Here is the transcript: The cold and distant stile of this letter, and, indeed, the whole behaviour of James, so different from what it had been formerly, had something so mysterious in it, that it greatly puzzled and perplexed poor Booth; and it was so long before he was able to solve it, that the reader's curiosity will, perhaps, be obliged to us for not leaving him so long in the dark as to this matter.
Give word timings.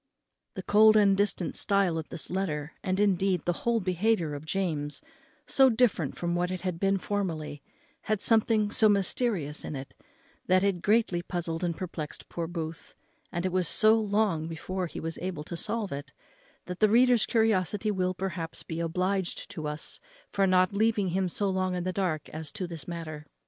The 0.55 0.63
cold 0.63 0.97
and 0.97 1.15
distant 1.15 1.55
stile 1.55 1.95
of 1.99 2.09
this 2.09 2.31
letter, 2.31 2.73
and, 2.81 2.99
indeed, 2.99 3.45
the 3.45 3.53
whole 3.69 3.79
behaviour 3.79 4.33
of 4.33 4.47
James, 4.47 4.99
so 5.45 5.69
different 5.69 6.17
from 6.17 6.33
what 6.33 6.49
it 6.49 6.61
had 6.61 6.79
been 6.79 6.97
formerly, 6.97 7.61
had 8.05 8.19
something 8.19 8.71
so 8.71 8.89
mysterious 8.89 9.63
in 9.63 9.75
it, 9.75 9.93
that 10.47 10.63
it 10.63 10.81
greatly 10.81 11.21
puzzled 11.21 11.63
and 11.63 11.77
perplexed 11.77 12.27
poor 12.29 12.47
Booth; 12.47 12.95
and 13.31 13.45
it 13.45 13.51
was 13.51 13.67
so 13.67 13.93
long 13.93 14.47
before 14.47 14.87
he 14.87 14.99
was 14.99 15.19
able 15.19 15.43
to 15.43 15.55
solve 15.55 15.91
it, 15.91 16.13
that 16.65 16.79
the 16.79 16.89
reader's 16.89 17.27
curiosity 17.27 17.91
will, 17.91 18.15
perhaps, 18.15 18.63
be 18.63 18.79
obliged 18.79 19.51
to 19.51 19.67
us 19.67 19.99
for 20.31 20.47
not 20.47 20.73
leaving 20.73 21.09
him 21.09 21.29
so 21.29 21.47
long 21.47 21.75
in 21.75 21.83
the 21.83 21.93
dark 21.93 22.27
as 22.29 22.51
to 22.51 22.65
this 22.65 22.87
matter. 22.87 23.27